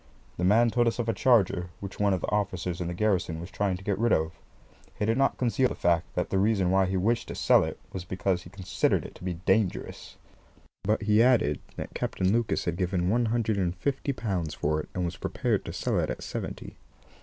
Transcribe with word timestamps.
The 0.37 0.43
man 0.43 0.71
told 0.71 0.87
us 0.87 0.97
of 0.97 1.07
a 1.07 1.13
charger 1.13 1.69
which 1.79 1.99
one 1.99 2.11
of 2.11 2.21
the 2.21 2.31
officers 2.31 2.81
in 2.81 2.87
the 2.87 2.93
garrison 2.95 3.39
was 3.39 3.51
trying 3.51 3.77
to 3.77 3.83
get 3.83 3.99
rid 3.99 4.11
of. 4.11 4.31
He 4.95 5.05
did 5.05 5.15
not 5.15 5.37
conceal 5.37 5.69
the 5.69 5.75
fact 5.75 6.15
that 6.15 6.31
the 6.31 6.39
reason 6.39 6.71
why 6.71 6.87
he 6.87 6.97
wished 6.97 7.27
to 7.27 7.35
sell 7.35 7.63
it 7.63 7.79
was 7.93 8.03
because 8.03 8.41
he 8.41 8.49
considered 8.49 9.05
it 9.05 9.13
to 9.13 9.23
be 9.23 9.35
dangerous; 9.35 10.17
but, 10.83 11.03
he 11.03 11.21
added, 11.21 11.59
that 11.75 11.93
Captain 11.93 12.33
Lucas 12.33 12.65
had 12.65 12.77
given 12.77 13.07
L150 13.11 14.55
for 14.55 14.79
it, 14.81 14.89
and 14.95 15.05
was 15.05 15.17
prepared 15.17 15.63
to 15.65 15.71
sell 15.71 15.99
it 15.99 16.09
at 16.09 16.23
seventy. 16.23 16.77